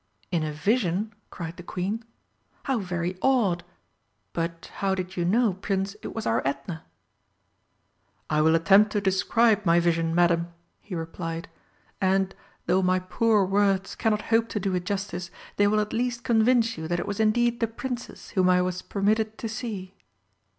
"In 0.31 0.41
a 0.43 0.51
vision?" 0.51 1.13
cried 1.29 1.57
the 1.57 1.61
Queen. 1.61 2.03
"How 2.63 2.79
very 2.79 3.19
odd! 3.21 3.63
But 4.33 4.71
how 4.77 4.95
did 4.95 5.15
you 5.15 5.23
know, 5.23 5.53
Prince, 5.53 5.95
it 6.01 6.15
was 6.15 6.25
our 6.25 6.41
Edna?" 6.43 6.83
"I 8.27 8.41
will 8.41 8.55
attempt 8.55 8.91
to 8.93 8.99
describe 9.01 9.63
my 9.63 9.79
vision, 9.79 10.15
Madam," 10.15 10.51
he 10.79 10.95
replied, 10.95 11.49
"and, 12.01 12.33
though 12.65 12.81
my 12.81 12.97
poor 12.97 13.45
words 13.45 13.93
cannot 13.93 14.23
hope 14.33 14.49
to 14.49 14.59
do 14.59 14.73
it 14.73 14.85
justice, 14.87 15.29
they 15.57 15.67
will 15.67 15.79
at 15.79 15.93
least 15.93 16.23
convince 16.23 16.79
you 16.79 16.87
that 16.87 16.99
it 16.99 17.05
was 17.05 17.19
indeed 17.19 17.59
the 17.59 17.67
Princess 17.67 18.31
whom 18.31 18.49
I 18.49 18.59
was 18.59 18.81
permitted 18.81 19.37
to 19.37 19.47
see." 19.47 19.93